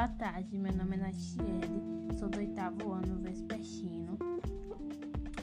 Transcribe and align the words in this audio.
Boa 0.00 0.08
tarde, 0.08 0.56
meu 0.56 0.72
nome 0.72 0.96
é 0.96 0.98
Natiele, 0.98 2.16
sou 2.18 2.30
do 2.30 2.38
oitavo 2.38 2.90
ano 2.90 3.20
vespertino 3.20 4.18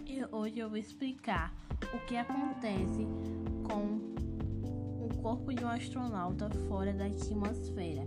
e 0.04 0.26
hoje 0.32 0.58
eu 0.58 0.68
vou 0.68 0.80
explicar 0.80 1.54
o 1.94 2.00
que 2.08 2.18
acontece 2.18 3.06
com 3.68 4.00
o 5.06 5.10
corpo 5.22 5.54
de 5.54 5.64
um 5.64 5.68
astronauta 5.68 6.50
fora 6.68 6.92
da 6.92 7.06
atmosfera. 7.06 8.02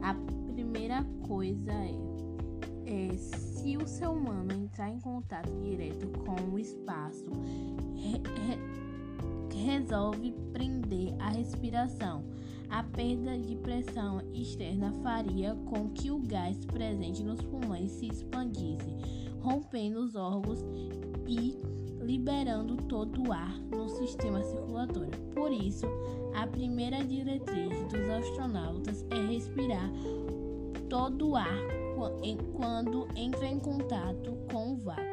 A 0.00 0.14
primeira 0.50 1.04
coisa 1.28 1.70
é, 1.70 3.10
é 3.10 3.14
se 3.18 3.76
o 3.76 3.86
ser 3.86 4.08
humano 4.08 4.54
entrar 4.54 4.88
em 4.88 5.00
contato 5.00 5.52
direto 5.60 6.06
com 6.24 6.50
o 6.50 6.58
espaço, 6.58 7.26
re, 7.94 8.22
re, 8.46 9.66
resolve 9.66 10.32
prender 10.50 11.14
a 11.18 11.28
respiração 11.28 12.24
a 12.70 12.82
perda 12.82 13.36
de 13.36 13.56
pressão 13.56 14.22
externa 14.32 14.92
faria 15.02 15.54
com 15.66 15.90
que 15.90 16.10
o 16.10 16.20
gás 16.20 16.64
presente 16.66 17.22
nos 17.22 17.42
pulmões 17.42 17.90
se 17.90 18.06
expandisse, 18.06 18.94
rompendo 19.40 20.00
os 20.00 20.14
órgãos 20.14 20.64
e 21.26 21.58
liberando 22.00 22.76
todo 22.76 23.28
o 23.28 23.32
ar 23.32 23.58
no 23.70 23.88
sistema 23.88 24.42
circulatório. 24.42 25.10
Por 25.34 25.52
isso, 25.52 25.86
a 26.34 26.46
primeira 26.46 27.04
diretriz 27.04 27.70
dos 27.88 28.08
astronautas 28.08 29.04
é 29.10 29.26
respirar 29.26 29.90
todo 30.88 31.30
o 31.30 31.36
ar 31.36 31.58
quando 32.54 33.06
entra 33.14 33.46
em 33.46 33.58
contato 33.58 34.36
com 34.50 34.72
o 34.72 34.76
vácuo. 34.76 35.04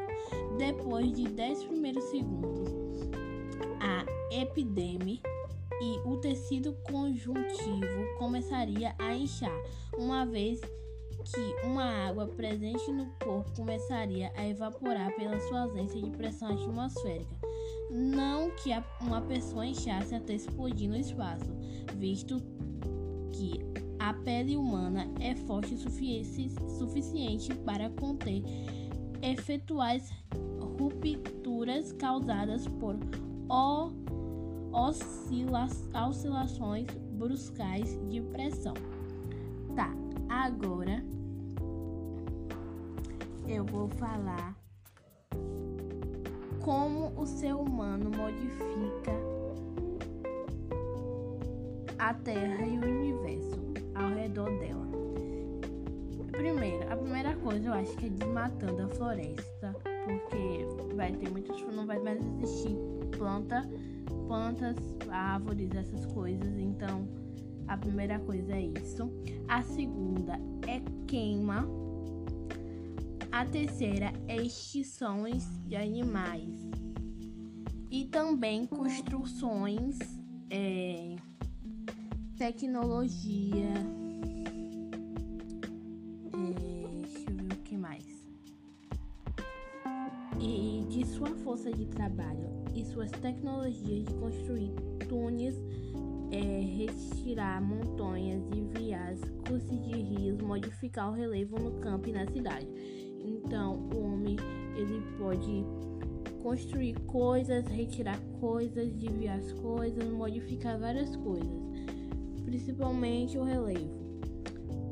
Depois 0.56 1.12
de 1.12 1.24
10 1.24 1.64
primeiros 1.64 2.04
segundos, 2.04 2.70
a 3.80 4.04
epidemia 4.34 5.20
e 5.80 5.98
o 6.04 6.16
tecido 6.16 6.74
conjuntivo 6.90 8.18
começaria 8.18 8.94
a 8.98 9.14
inchar, 9.14 9.62
uma 9.96 10.24
vez 10.24 10.60
que 11.24 11.66
uma 11.66 11.84
água 12.06 12.26
presente 12.26 12.90
no 12.92 13.06
corpo 13.22 13.50
começaria 13.56 14.32
a 14.36 14.48
evaporar 14.48 15.14
pela 15.16 15.38
sua 15.40 15.62
ausência 15.62 16.00
de 16.00 16.10
pressão 16.10 16.48
atmosférica. 16.48 17.36
Não 17.90 18.50
que 18.52 18.70
uma 19.00 19.20
pessoa 19.22 19.66
inchasse 19.66 20.14
até 20.14 20.34
explodir 20.34 20.88
no 20.88 20.96
espaço, 20.96 21.50
visto 21.96 22.40
que 23.32 23.60
a 23.98 24.14
pele 24.14 24.56
humana 24.56 25.08
é 25.20 25.34
forte 25.34 25.74
o 25.74 25.78
suficiente 26.78 27.54
para 27.64 27.90
conter 27.90 28.42
efetuais 29.22 30.10
rupturas 30.78 31.92
causadas 31.92 32.66
por 32.66 32.96
o 33.48 33.90
oscila 34.88 35.68
oscilações 36.08 36.86
bruscais 37.12 37.98
de 38.08 38.20
pressão. 38.20 38.74
Tá, 39.76 39.92
agora 40.28 41.04
eu 43.46 43.64
vou 43.64 43.88
falar 43.88 44.56
como 46.60 47.12
o 47.20 47.26
ser 47.26 47.54
humano 47.54 48.10
modifica 48.10 49.12
a 51.98 52.14
Terra 52.14 52.66
e 52.66 52.78
o 52.78 52.82
universo 52.82 53.60
ao 53.94 54.10
redor 54.10 54.50
dela. 54.58 54.88
Primeiro, 56.32 56.90
a 56.90 56.96
primeira 56.96 57.34
coisa 57.36 57.68
eu 57.68 57.74
acho 57.74 57.96
que 57.96 58.06
é 58.06 58.10
desmatando 58.10 58.82
a 58.82 58.88
floresta, 58.88 59.74
porque 60.04 60.94
vai 60.94 61.12
ter 61.12 61.30
muitos, 61.30 61.60
não 61.74 61.86
vai 61.86 61.98
mais 61.98 62.20
existir 62.42 62.76
planta 63.16 63.68
plantas, 64.26 64.76
árvores, 65.10 65.70
essas 65.74 66.06
coisas. 66.06 66.58
Então, 66.58 67.06
a 67.66 67.76
primeira 67.76 68.18
coisa 68.18 68.52
é 68.52 68.62
isso. 68.62 69.10
A 69.46 69.62
segunda 69.62 70.34
é 70.66 70.80
queima. 71.06 71.66
A 73.30 73.44
terceira 73.44 74.12
é 74.26 74.36
extinções 74.36 75.46
de 75.66 75.76
animais. 75.76 76.58
E 77.90 78.04
também 78.06 78.66
construções, 78.66 79.98
é, 80.50 81.16
tecnologia. 82.36 83.74
E 90.40 90.84
de 90.88 91.04
sua 91.06 91.28
força 91.44 91.70
de 91.72 91.86
trabalho 91.86 92.48
e 92.74 92.84
suas 92.84 93.10
tecnologias 93.10 94.04
de 94.04 94.14
construir 94.14 94.70
túneis, 95.08 95.60
é, 96.30 96.60
retirar 96.60 97.60
montanhas 97.60 98.42
e 98.54 98.78
vias, 98.78 99.20
cursos 99.46 99.80
de 99.82 99.92
rios, 99.92 100.38
modificar 100.40 101.10
o 101.10 101.14
relevo 101.14 101.58
no 101.58 101.72
campo 101.80 102.08
e 102.08 102.12
na 102.12 102.26
cidade. 102.26 102.68
Então, 103.24 103.88
o 103.94 104.04
homem 104.04 104.36
ele 104.76 105.02
pode 105.18 105.64
construir 106.42 106.94
coisas, 107.06 107.66
retirar 107.66 108.18
coisas, 108.40 108.92
desviar 108.94 109.38
as 109.38 109.52
coisas, 109.52 110.04
modificar 110.04 110.78
várias 110.78 111.16
coisas, 111.16 111.48
principalmente 112.44 113.36
o 113.36 113.42
relevo. 113.42 113.98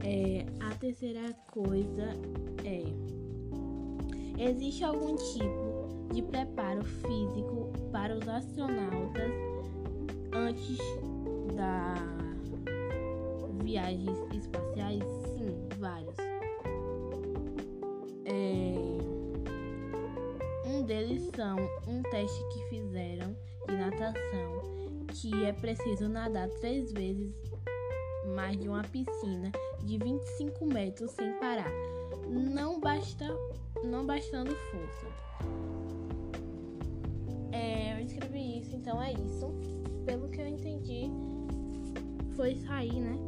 É, 0.02 0.46
a 0.60 0.74
terceira 0.74 1.32
coisa 1.50 2.08
existe 4.38 4.84
algum 4.84 5.16
tipo 5.16 5.88
de 6.12 6.22
preparo 6.22 6.84
físico 6.84 7.72
para 7.90 8.14
os 8.16 8.28
astronautas 8.28 9.32
antes 10.32 10.78
da 11.56 11.94
viagens 13.62 14.18
espaciais? 14.32 15.02
Sim, 15.34 15.68
vários. 15.78 16.16
É... 18.24 18.74
Um 20.68 20.82
deles 20.82 21.30
são 21.34 21.56
um 21.88 22.02
teste 22.02 22.42
que 22.52 22.68
fizeram 22.68 23.36
de 23.66 23.76
natação, 23.76 24.62
que 25.08 25.44
é 25.44 25.52
preciso 25.52 26.08
nadar 26.08 26.48
três 26.60 26.92
vezes 26.92 27.34
mais 28.34 28.58
de 28.58 28.68
uma 28.68 28.82
piscina 28.82 29.52
de 29.84 29.98
25 29.98 30.66
metros 30.66 31.10
sem 31.12 31.32
parar, 31.34 31.70
não 32.28 32.80
basta, 32.80 33.26
não 33.84 34.06
bastando 34.06 34.54
força 34.70 35.26
escrevi 38.16 38.60
isso, 38.60 38.74
então 38.74 39.02
é 39.02 39.12
isso. 39.12 39.52
Pelo 40.04 40.28
que 40.28 40.40
eu 40.40 40.46
entendi, 40.46 41.10
foi 42.34 42.54
sair, 42.54 43.00
né? 43.00 43.18